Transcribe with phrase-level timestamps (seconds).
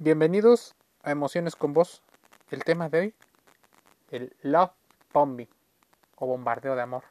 [0.00, 2.04] Bienvenidos a Emociones con Vos.
[2.52, 3.14] El tema de hoy,
[4.12, 4.70] el love
[5.12, 5.48] bombing
[6.14, 7.02] o bombardeo de amor.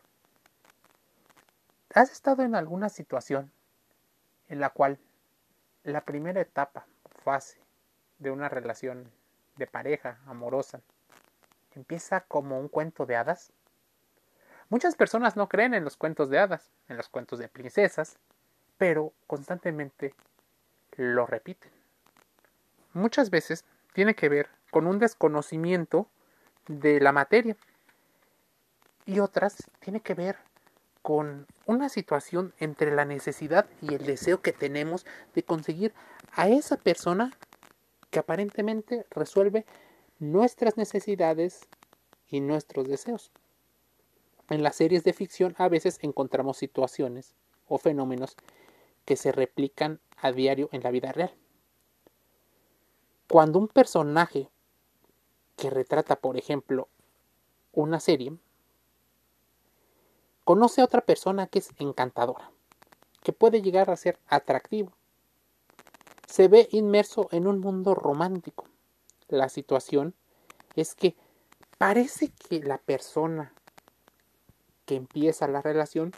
[1.93, 3.51] ¿Has estado en alguna situación
[4.47, 4.99] en la cual
[5.83, 7.59] la primera etapa o fase
[8.19, 9.11] de una relación
[9.57, 10.79] de pareja amorosa
[11.75, 13.51] empieza como un cuento de hadas?
[14.69, 18.17] Muchas personas no creen en los cuentos de hadas, en los cuentos de princesas,
[18.77, 20.15] pero constantemente
[20.95, 21.76] lo repiten
[22.97, 26.07] muchas veces tiene que ver con un desconocimiento
[26.67, 27.55] de la materia
[29.05, 30.37] y otras tiene que ver
[31.01, 35.93] con una situación entre la necesidad y el deseo que tenemos de conseguir
[36.33, 37.31] a esa persona
[38.09, 39.65] que aparentemente resuelve
[40.19, 41.67] nuestras necesidades
[42.27, 43.31] y nuestros deseos.
[44.49, 47.35] En las series de ficción a veces encontramos situaciones
[47.67, 48.35] o fenómenos
[49.05, 51.33] que se replican a diario en la vida real.
[53.29, 54.49] Cuando un personaje
[55.57, 56.87] que retrata, por ejemplo,
[57.73, 58.37] una serie,
[60.45, 62.51] conoce a otra persona que es encantadora,
[63.21, 64.93] que puede llegar a ser atractivo,
[66.25, 68.65] se ve inmerso en un mundo romántico.
[69.27, 70.13] La situación
[70.75, 71.15] es que
[71.77, 73.53] parece que la persona
[74.85, 76.13] que empieza la relación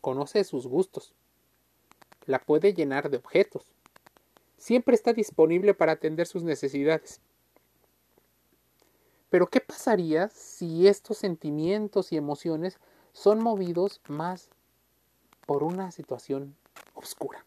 [0.00, 1.12] conoce sus gustos,
[2.26, 3.64] la puede llenar de objetos,
[4.58, 7.20] siempre está disponible para atender sus necesidades.
[9.30, 12.78] Pero ¿qué pasaría si estos sentimientos y emociones
[13.12, 14.50] son movidos más
[15.46, 16.56] por una situación
[16.94, 17.44] oscura?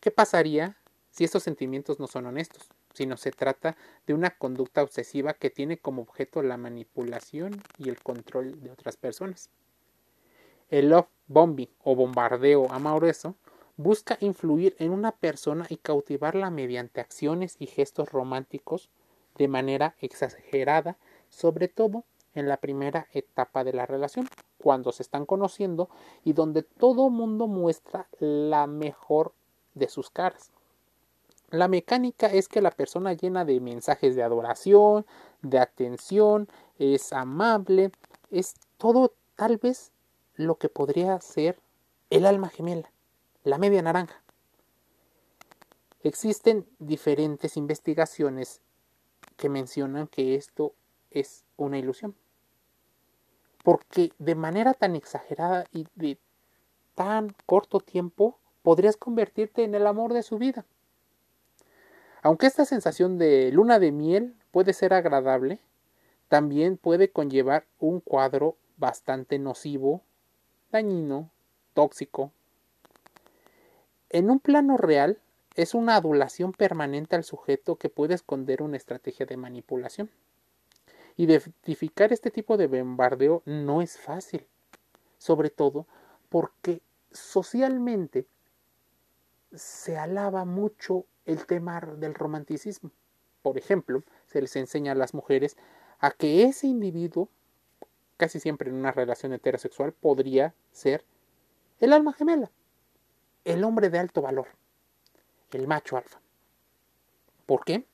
[0.00, 0.76] ¿Qué pasaría
[1.10, 3.76] si estos sentimientos no son honestos, sino se trata
[4.06, 8.96] de una conducta obsesiva que tiene como objeto la manipulación y el control de otras
[8.96, 9.50] personas?
[10.70, 13.36] El love bombing o bombardeo amoroso
[13.76, 18.90] busca influir en una persona y cautivarla mediante acciones y gestos románticos
[19.36, 20.98] de manera exagerada,
[21.30, 25.88] sobre todo en la primera etapa de la relación, cuando se están conociendo
[26.24, 29.32] y donde todo mundo muestra la mejor
[29.74, 30.52] de sus caras.
[31.50, 35.04] La mecánica es que la persona llena de mensajes de adoración,
[35.42, 36.48] de atención,
[36.78, 37.90] es amable,
[38.30, 39.92] es todo tal vez
[40.34, 41.58] lo que podría ser
[42.08, 42.91] el alma gemela
[43.44, 44.22] la media naranja.
[46.02, 48.60] Existen diferentes investigaciones
[49.36, 50.74] que mencionan que esto
[51.10, 52.14] es una ilusión.
[53.64, 56.18] Porque de manera tan exagerada y de
[56.94, 60.64] tan corto tiempo podrías convertirte en el amor de su vida.
[62.22, 65.60] Aunque esta sensación de luna de miel puede ser agradable,
[66.28, 70.02] también puede conllevar un cuadro bastante nocivo,
[70.70, 71.30] dañino,
[71.74, 72.32] tóxico,
[74.12, 75.18] en un plano real,
[75.56, 80.10] es una adulación permanente al sujeto que puede esconder una estrategia de manipulación.
[81.16, 84.46] Identificar este tipo de bombardeo no es fácil,
[85.18, 85.86] sobre todo
[86.28, 86.80] porque
[87.10, 88.26] socialmente
[89.54, 92.90] se alaba mucho el tema del romanticismo.
[93.42, 95.56] Por ejemplo, se les enseña a las mujeres
[96.00, 97.28] a que ese individuo,
[98.16, 101.04] casi siempre en una relación heterosexual, podría ser
[101.80, 102.50] el alma gemela
[103.44, 104.48] el hombre de alto valor,
[105.50, 106.20] el macho alfa.
[107.46, 107.86] ¿Por qué?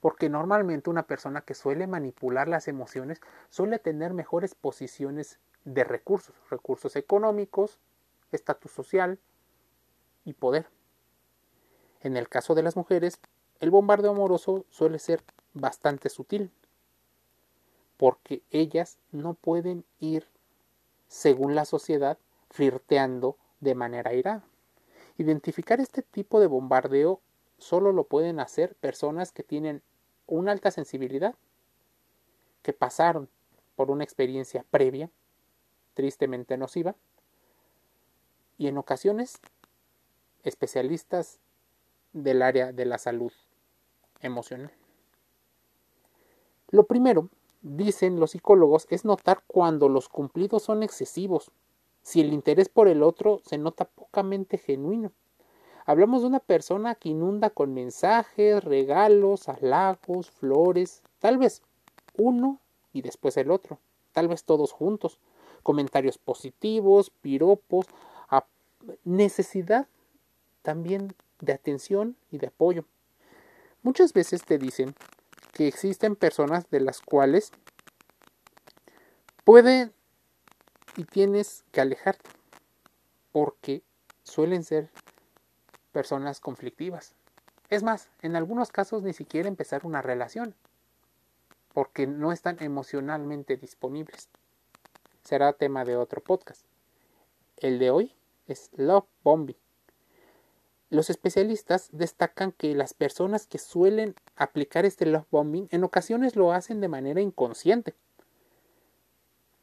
[0.00, 6.34] Porque normalmente una persona que suele manipular las emociones suele tener mejores posiciones de recursos,
[6.50, 7.78] recursos económicos,
[8.32, 9.18] estatus social
[10.24, 10.66] y poder.
[12.02, 13.20] En el caso de las mujeres,
[13.60, 15.22] el bombardeo amoroso suele ser
[15.54, 16.50] bastante sutil,
[17.96, 20.26] porque ellas no pueden ir,
[21.08, 22.18] según la sociedad,
[22.50, 24.44] flirteando de manera irada.
[25.18, 27.20] Identificar este tipo de bombardeo
[27.58, 29.82] solo lo pueden hacer personas que tienen
[30.26, 31.34] una alta sensibilidad,
[32.62, 33.28] que pasaron
[33.76, 35.10] por una experiencia previa,
[35.94, 36.96] tristemente nociva,
[38.58, 39.38] y en ocasiones
[40.42, 41.38] especialistas
[42.12, 43.32] del área de la salud
[44.20, 44.72] emocional.
[46.70, 47.28] Lo primero,
[47.62, 51.50] dicen los psicólogos, es notar cuando los cumplidos son excesivos,
[52.06, 55.10] si el interés por el otro se nota pocamente genuino.
[55.86, 61.62] Hablamos de una persona que inunda con mensajes, regalos, halagos, flores, tal vez
[62.16, 62.60] uno
[62.92, 63.80] y después el otro,
[64.12, 65.18] tal vez todos juntos,
[65.64, 67.86] comentarios positivos, piropos,
[69.02, 69.88] necesidad
[70.62, 72.84] también de atención y de apoyo.
[73.82, 74.94] Muchas veces te dicen
[75.52, 77.50] que existen personas de las cuales
[79.42, 79.92] pueden
[80.96, 82.30] y tienes que alejarte
[83.32, 83.82] porque
[84.22, 84.90] suelen ser
[85.92, 87.14] personas conflictivas,
[87.68, 90.54] Es más, en algunos casos ni siquiera empezar una relación,
[91.74, 94.28] porque no están emocionalmente disponibles.
[95.24, 96.64] Será tema de otro podcast.
[97.56, 98.14] El de hoy
[98.46, 99.56] es love bombing.
[100.90, 106.52] Los especialistas destacan que las personas que suelen aplicar este love bombing en ocasiones lo
[106.52, 107.94] hacen de manera inconsciente,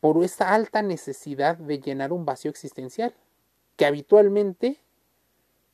[0.04, 3.16] por esta alta necesidad de llenar un vacío existencial,
[3.78, 4.82] que habitualmente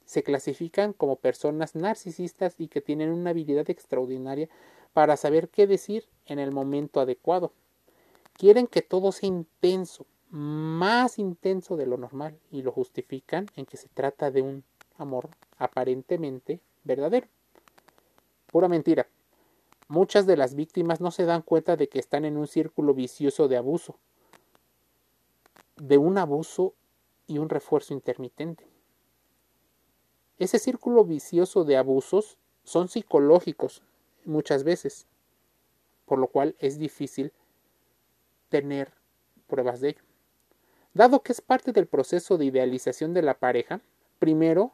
[0.06, 4.48] se clasifican como personas narcisistas y que tienen una habilidad extraordinaria
[4.94, 7.54] para saber qué decir en el momento adecuado.
[8.34, 13.78] Quieren que todo sea intenso, más intenso de lo normal, y lo justifican en que
[13.78, 14.64] se trata de un
[15.00, 17.26] amor aparentemente verdadero.
[18.46, 19.08] Pura mentira.
[19.88, 23.48] Muchas de las víctimas no se dan cuenta de que están en un círculo vicioso
[23.48, 23.98] de abuso,
[25.80, 26.74] de un abuso
[27.28, 28.68] y un refuerzo intermitente.
[30.38, 33.84] Ese círculo vicioso de abusos son psicológicos
[34.26, 35.08] muchas veces,
[36.06, 37.34] por lo cual es difícil
[38.50, 38.94] tener
[39.48, 40.02] pruebas de ello.
[40.94, 43.82] Dado que es parte del proceso de idealización de la pareja,
[44.18, 44.74] primero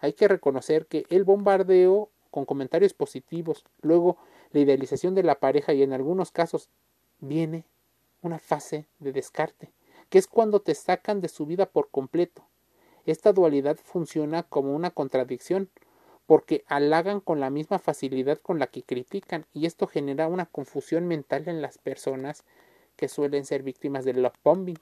[0.00, 4.18] hay que reconocer que el bombardeo con comentarios positivos, luego
[4.50, 6.68] la idealización de la pareja y en algunos casos
[7.20, 7.64] viene
[8.22, 9.72] una fase de descarte,
[10.08, 12.46] que es cuando te sacan de su vida por completo.
[13.06, 15.68] Esta dualidad funciona como una contradicción,
[16.26, 21.06] porque halagan con la misma facilidad con la que critican, y esto genera una confusión
[21.06, 22.44] mental en las personas
[22.96, 24.78] que suelen ser víctimas del love bombing.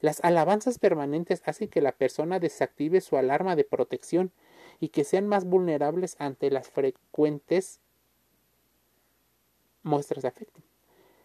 [0.00, 4.30] Las alabanzas permanentes hacen que la persona desactive su alarma de protección
[4.78, 7.80] y que sean más vulnerables ante las frecuentes
[9.82, 10.60] muestras de afecto.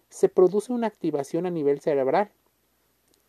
[0.10, 2.32] Se produce una activación a nivel cerebral.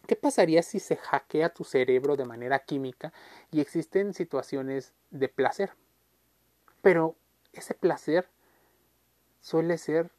[0.07, 3.13] ¿Qué pasaría si se hackea tu cerebro de manera química
[3.51, 5.71] y existen situaciones de placer?
[6.81, 7.17] Pero
[7.53, 8.29] ese placer
[9.41, 10.11] suele ser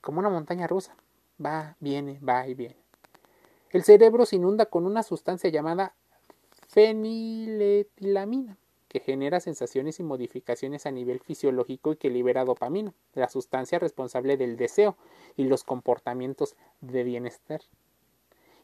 [0.00, 0.96] como una montaña rusa.
[1.44, 2.76] Va, viene, va y viene.
[3.70, 5.94] El cerebro se inunda con una sustancia llamada
[6.68, 8.56] feniletilamina
[8.94, 14.36] que genera sensaciones y modificaciones a nivel fisiológico y que libera dopamina, la sustancia responsable
[14.36, 14.96] del deseo
[15.36, 17.60] y los comportamientos de bienestar.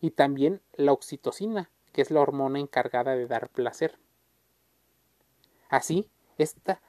[0.00, 3.98] Y también la oxitocina, que es la hormona encargada de dar placer.
[5.68, 6.08] Así,
[6.38, 6.80] esta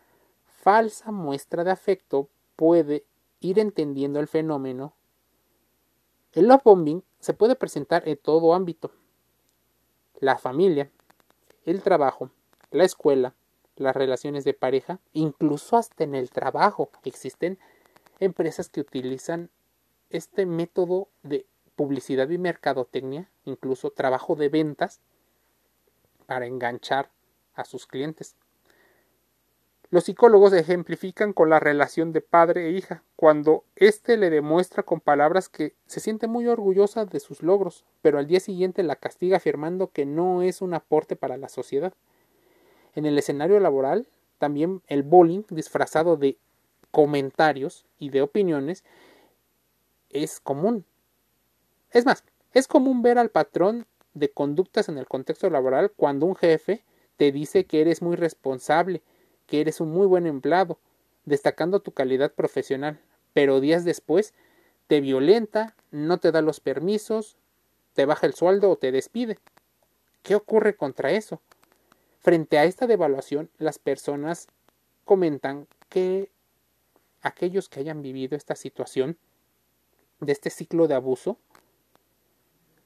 [0.61, 3.05] falsa muestra de afecto puede
[3.39, 4.93] ir entendiendo el fenómeno.
[6.33, 8.91] El love bombing se puede presentar en todo ámbito.
[10.19, 10.89] La familia,
[11.65, 12.31] el trabajo,
[12.69, 13.35] la escuela,
[13.75, 16.89] las relaciones de pareja, incluso hasta en el trabajo.
[17.03, 17.59] Existen
[18.19, 19.49] empresas que utilizan
[20.09, 21.45] este método de
[21.81, 25.01] publicidad y mercadotecnia, incluso trabajo de ventas,
[26.27, 27.09] para enganchar
[27.55, 28.35] a sus clientes.
[29.89, 34.99] Los psicólogos ejemplifican con la relación de padre e hija, cuando éste le demuestra con
[34.99, 39.37] palabras que se siente muy orgullosa de sus logros, pero al día siguiente la castiga
[39.37, 41.95] afirmando que no es un aporte para la sociedad.
[42.93, 44.07] En el escenario laboral,
[44.37, 46.37] también el bullying disfrazado de
[46.91, 48.83] comentarios y de opiniones
[50.11, 50.85] es común.
[51.91, 52.23] Es más,
[52.53, 56.83] es común ver al patrón de conductas en el contexto laboral cuando un jefe
[57.17, 59.01] te dice que eres muy responsable,
[59.45, 60.79] que eres un muy buen empleado,
[61.25, 62.99] destacando tu calidad profesional,
[63.33, 64.33] pero días después
[64.87, 67.37] te violenta, no te da los permisos,
[67.93, 69.37] te baja el sueldo o te despide.
[70.23, 71.41] ¿Qué ocurre contra eso?
[72.19, 74.47] Frente a esta devaluación, las personas
[75.05, 76.31] comentan que
[77.21, 79.17] aquellos que hayan vivido esta situación
[80.19, 81.37] de este ciclo de abuso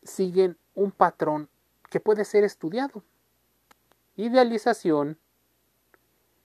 [0.05, 1.49] siguen un patrón
[1.89, 3.03] que puede ser estudiado.
[4.15, 5.19] Idealización,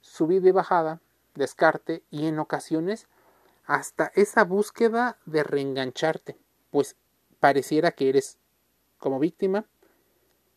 [0.00, 1.00] subida y bajada,
[1.34, 3.06] descarte y en ocasiones
[3.64, 6.36] hasta esa búsqueda de reengancharte,
[6.70, 6.96] pues
[7.38, 8.38] pareciera que eres
[8.98, 9.66] como víctima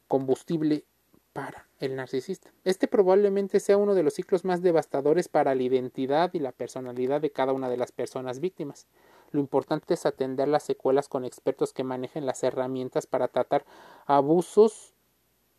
[0.07, 0.85] combustible
[1.33, 2.51] para el narcisista.
[2.63, 7.21] Este probablemente sea uno de los ciclos más devastadores para la identidad y la personalidad
[7.21, 8.87] de cada una de las personas víctimas.
[9.33, 13.65] Lo importante es atender las secuelas con expertos que manejen las herramientas para tratar
[14.05, 14.93] abusos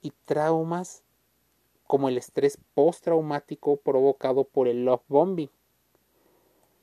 [0.00, 1.02] y traumas
[1.88, 5.50] como el estrés postraumático provocado por el love bombing.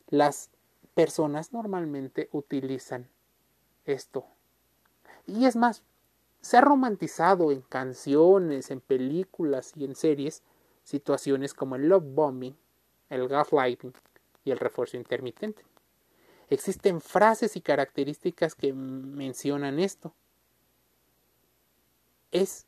[0.10, 0.50] Las
[0.94, 3.08] personas normalmente utilizan
[3.86, 4.26] esto.
[5.26, 5.84] Y es más,
[6.42, 10.44] se ha romantizado en canciones, en películas y en series
[10.84, 12.58] situaciones como el love bombing,
[13.10, 13.94] el gaslighting
[14.44, 15.71] y el refuerzo intermitente.
[16.52, 20.14] Existen frases y características que mencionan esto.
[22.32, 22.68] Es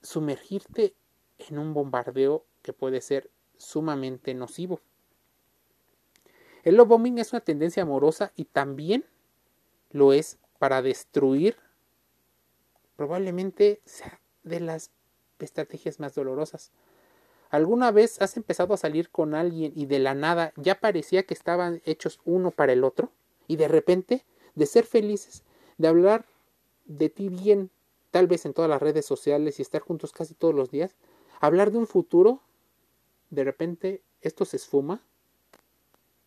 [0.00, 0.94] sumergirte
[1.38, 4.80] en un bombardeo que puede ser sumamente nocivo.
[6.62, 9.04] El love bombing es una tendencia amorosa y también
[9.90, 11.56] lo es para destruir
[12.94, 14.92] probablemente sea de las
[15.40, 16.70] estrategias más dolorosas.
[17.50, 21.34] ¿Alguna vez has empezado a salir con alguien y de la nada ya parecía que
[21.34, 23.10] estaban hechos uno para el otro?
[23.46, 24.24] Y de repente,
[24.54, 25.44] de ser felices,
[25.78, 26.26] de hablar
[26.86, 27.70] de ti bien,
[28.10, 30.96] tal vez en todas las redes sociales y estar juntos casi todos los días,
[31.40, 32.40] hablar de un futuro,
[33.30, 35.02] de repente esto se esfuma.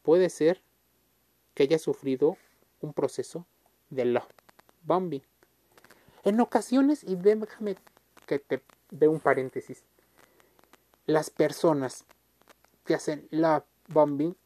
[0.04, 0.62] Puede ser
[1.54, 2.38] que haya sufrido
[2.82, 3.46] un proceso
[3.90, 4.28] de love
[4.84, 5.24] bombing.
[6.24, 7.76] En ocasiones, y déjame
[8.26, 8.62] que te
[8.92, 9.84] dé un paréntesis,
[11.10, 12.06] las personas
[12.86, 14.38] que hacen love bombing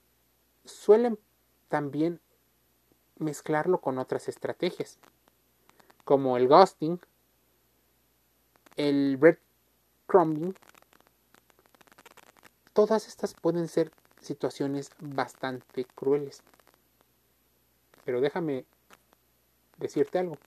[0.63, 1.19] suelen
[1.67, 2.21] también
[3.17, 4.97] mezclarlo con otras estrategias,
[6.05, 7.01] como el ghosting,
[8.77, 10.55] el breadcrumbing.
[12.71, 13.91] Todas estas pueden ser
[14.21, 16.43] situaciones bastante crueles.
[18.05, 18.65] Pero déjame
[19.79, 20.37] decirte algo.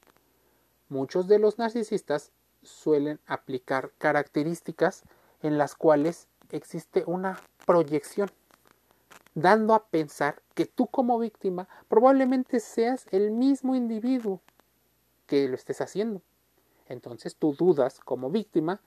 [0.89, 2.33] Muchos de los narcisistas
[2.63, 5.05] suelen aplicar características
[5.43, 8.31] en las cuales existe una proyección,
[9.35, 14.41] dando a pensar que tú como víctima probablemente seas el mismo individuo
[15.27, 16.23] que lo estés haciendo.
[16.89, 18.81] Entonces tú dudas como víctima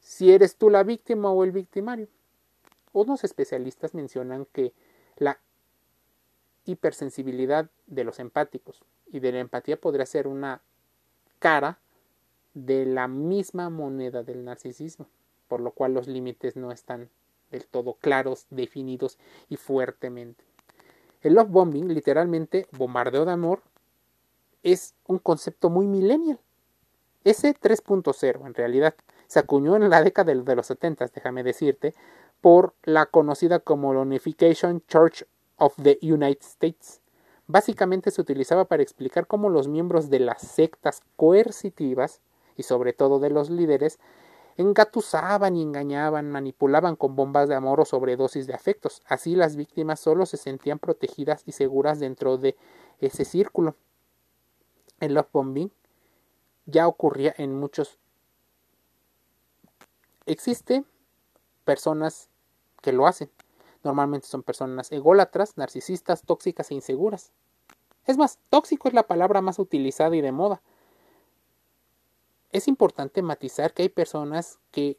[0.00, 2.08] si eres tú la víctima o el victimario.
[2.92, 4.72] Unos especialistas mencionan que
[5.16, 5.40] la
[6.66, 10.62] hipersensibilidad de los empáticos y de la empatía podría ser una
[11.38, 11.78] cara
[12.54, 15.08] de la misma moneda del narcisismo,
[15.48, 17.10] por lo cual los límites no están
[17.50, 20.44] del todo claros, definidos y fuertemente.
[21.22, 23.62] El love bombing, literalmente bombardeo de amor,
[24.62, 26.38] es un concepto muy millennial.
[27.22, 28.94] Ese 3.0 en realidad
[29.26, 31.94] se acuñó en la década de los 70, déjame decirte,
[32.40, 35.24] por la conocida como la Unification Church
[35.56, 37.00] of the United States,
[37.46, 42.20] básicamente se utilizaba para explicar cómo los miembros de las sectas coercitivas
[42.56, 43.98] y sobre todo de los líderes
[44.56, 49.02] engatusaban y engañaban, manipulaban con bombas de amor o sobredosis de afectos.
[49.06, 52.56] Así las víctimas solo se sentían protegidas y seguras dentro de
[53.00, 53.76] ese círculo.
[55.00, 55.72] El love bombing
[56.66, 57.98] ya ocurría en muchos.
[60.26, 60.84] Existe
[61.64, 62.28] personas
[62.80, 63.30] que lo hacen.
[63.82, 67.32] Normalmente son personas ególatras, narcisistas, tóxicas e inseguras.
[68.06, 70.62] Es más, tóxico es la palabra más utilizada y de moda.
[72.54, 74.96] Es importante matizar que hay personas que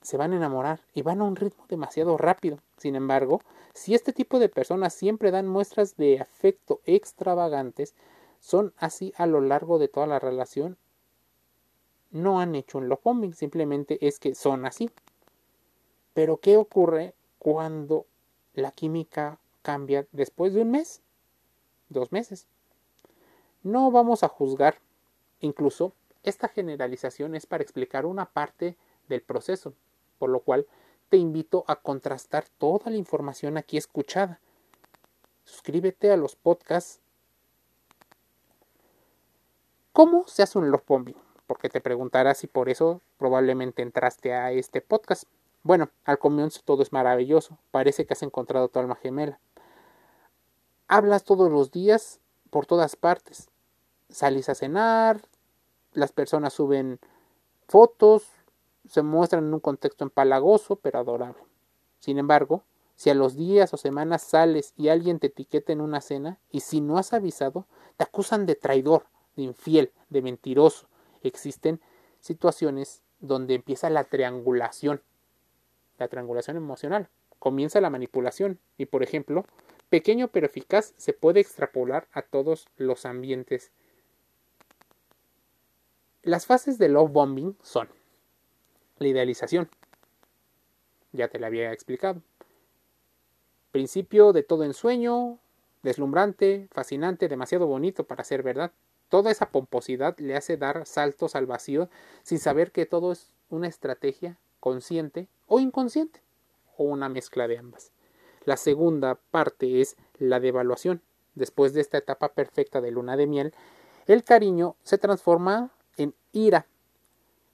[0.00, 2.60] se van a enamorar y van a un ritmo demasiado rápido.
[2.78, 3.42] Sin embargo,
[3.74, 7.94] si este tipo de personas siempre dan muestras de afecto extravagantes,
[8.40, 10.78] son así a lo largo de toda la relación,
[12.10, 14.90] no han hecho un love simplemente es que son así.
[16.14, 18.06] Pero ¿qué ocurre cuando
[18.54, 21.02] la química cambia después de un mes,
[21.90, 22.46] dos meses.
[23.62, 24.78] No vamos a juzgar.
[25.40, 25.92] Incluso
[26.22, 28.76] esta generalización es para explicar una parte
[29.08, 29.74] del proceso,
[30.18, 30.66] por lo cual
[31.08, 34.40] te invito a contrastar toda la información aquí escuchada.
[35.44, 37.00] Suscríbete a los podcasts.
[39.92, 41.16] ¿Cómo se hace un love bombing?
[41.46, 45.24] Porque te preguntarás si por eso probablemente entraste a este podcast.
[45.62, 49.40] Bueno, al comienzo todo es maravilloso, parece que has encontrado tu alma gemela.
[50.86, 52.20] Hablas todos los días
[52.50, 53.48] por todas partes.
[54.08, 55.22] Salís a cenar,
[55.92, 57.00] las personas suben
[57.66, 58.28] fotos,
[58.86, 61.42] se muestran en un contexto empalagoso pero adorable.
[61.98, 62.64] Sin embargo,
[62.96, 66.60] si a los días o semanas sales y alguien te etiqueta en una cena y
[66.60, 67.66] si no has avisado,
[67.96, 70.88] te acusan de traidor, de infiel, de mentiroso.
[71.22, 71.80] Existen
[72.20, 75.02] situaciones donde empieza la triangulación
[75.98, 77.08] la triangulación emocional.
[77.38, 79.44] Comienza la manipulación y, por ejemplo,
[79.88, 83.72] pequeño pero eficaz se puede extrapolar a todos los ambientes.
[86.22, 87.88] Las fases de love bombing son
[88.98, 89.68] la idealización.
[91.12, 92.22] Ya te la había explicado.
[93.70, 95.38] Principio de todo ensueño,
[95.82, 98.72] deslumbrante, fascinante, demasiado bonito para ser verdad.
[99.08, 101.88] Toda esa pomposidad le hace dar saltos al vacío
[102.22, 106.20] sin saber que todo es una estrategia consciente o inconsciente,
[106.76, 107.92] o una mezcla de ambas.
[108.44, 111.00] La segunda parte es la devaluación.
[111.34, 113.54] Después de esta etapa perfecta de luna de miel,
[114.06, 116.66] el cariño se transforma en ira,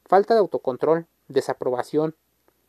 [0.05, 2.15] falta de autocontrol, desaprobación,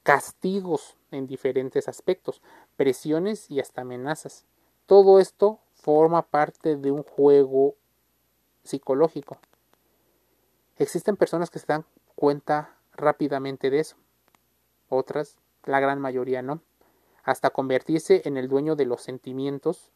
[0.03, 2.41] castigos en diferentes aspectos,
[2.75, 4.45] presiones y hasta amenazas.
[4.85, 7.75] Todo esto forma parte de un juego
[8.63, 9.37] psicológico.
[10.77, 13.97] Existen personas que se dan cuenta rápidamente de eso
[14.89, 16.61] otras, la gran mayoría no.
[17.23, 19.89] hasta convertirse en el dueño de los sentimientos,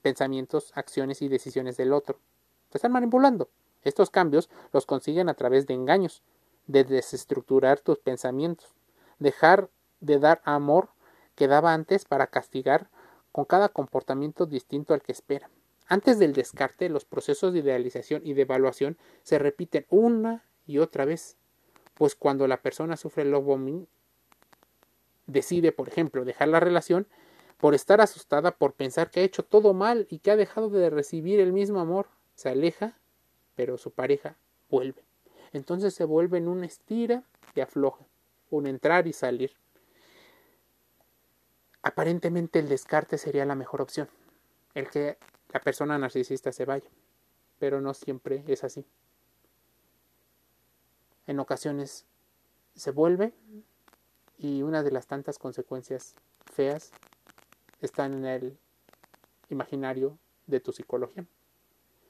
[0.00, 2.20] pensamientos, acciones y decisiones del otro.
[2.68, 3.48] Te están manipulando.
[3.82, 6.22] Estos cambios los consiguen a través de engaños,
[6.66, 8.74] de desestructurar tus pensamientos,
[9.18, 9.70] dejar
[10.00, 10.90] de dar amor
[11.34, 12.88] que daba antes para castigar
[13.32, 15.48] con cada comportamiento distinto al que espera.
[15.88, 21.04] Antes del descarte, los procesos de idealización y de evaluación se repiten una y otra
[21.04, 21.36] vez,
[21.94, 23.88] pues cuando la persona sufre bombing,
[25.26, 27.08] decide, por ejemplo, dejar la relación
[27.58, 30.90] por estar asustada por pensar que ha hecho todo mal y que ha dejado de
[30.90, 32.98] recibir el mismo amor, se aleja,
[33.60, 34.38] pero su pareja
[34.70, 35.04] vuelve.
[35.52, 37.24] Entonces se vuelve en una estira
[37.54, 38.06] y afloja,
[38.48, 39.52] un entrar y salir.
[41.82, 44.08] Aparentemente el descarte sería la mejor opción,
[44.72, 45.18] el que
[45.52, 46.88] la persona narcisista se vaya,
[47.58, 48.86] pero no siempre es así.
[51.26, 52.06] En ocasiones
[52.74, 53.34] se vuelve
[54.38, 56.14] y una de las tantas consecuencias
[56.50, 56.92] feas
[57.82, 58.58] están en el
[59.50, 61.26] imaginario de tu psicología.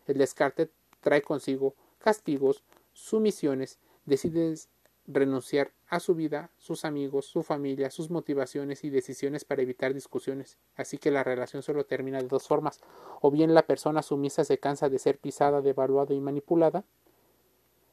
[0.07, 4.69] El descarte trae consigo castigos, sumisiones, decides
[5.07, 10.59] renunciar a su vida, sus amigos, su familia, sus motivaciones y decisiones para evitar discusiones.
[10.77, 12.81] Así que la relación solo termina de dos formas.
[13.21, 16.85] O bien la persona sumisa se cansa de ser pisada, devaluada y manipulada,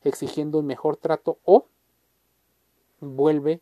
[0.03, 1.67] exigiendo un mejor trato, o
[2.99, 3.61] vuelve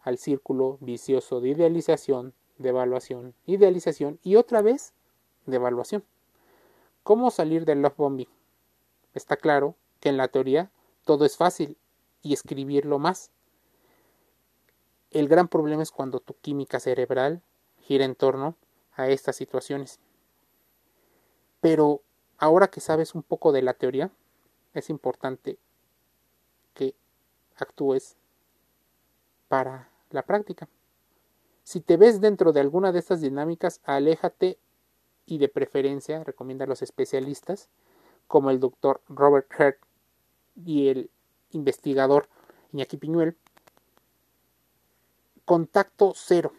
[0.00, 4.92] al círculo vicioso de idealización, devaluación, idealización y otra vez
[5.46, 6.04] devaluación.
[7.02, 8.28] ¿Cómo salir del love bombing?
[9.14, 10.70] Está claro que en la teoría
[11.04, 11.76] todo es fácil
[12.22, 13.30] y escribirlo más.
[15.10, 17.42] El gran problema es cuando tu química cerebral
[17.80, 18.56] gira en torno
[18.94, 20.00] a estas situaciones.
[21.60, 22.02] Pero
[22.38, 24.10] ahora que sabes un poco de la teoría,
[24.74, 25.58] es importante
[26.74, 26.94] que
[27.56, 28.16] actúes
[29.48, 30.68] para la práctica.
[31.62, 34.58] Si te ves dentro de alguna de estas dinámicas, aléjate
[35.26, 37.68] y de preferencia recomienda a los especialistas
[38.26, 39.78] como el doctor Robert Hurt
[40.64, 41.10] y el
[41.50, 42.28] investigador
[42.72, 43.36] Iñaki Piñuel.
[45.44, 46.52] Contacto cero.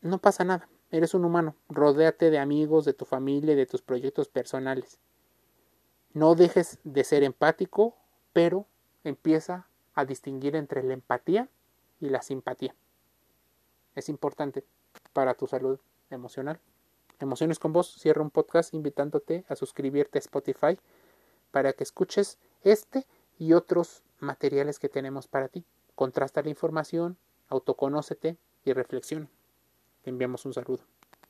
[0.00, 0.68] No pasa nada.
[0.90, 1.56] Eres un humano.
[1.68, 4.98] Rodéate de amigos, de tu familia y de tus proyectos personales.
[6.12, 7.96] No dejes de ser empático,
[8.32, 8.66] pero
[9.04, 11.48] empieza a distinguir entre la empatía
[12.00, 12.74] y la simpatía.
[13.94, 14.64] Es importante
[15.12, 16.60] para tu salud emocional.
[17.18, 20.78] Emociones con vos cierra un podcast invitándote a suscribirte a Spotify
[21.50, 23.06] para que escuches este
[23.38, 25.64] y otros materiales que tenemos para ti.
[25.94, 27.16] Contrasta la información,
[27.48, 29.30] autoconócete y reflexiona.
[30.02, 30.95] Te enviamos un saludo.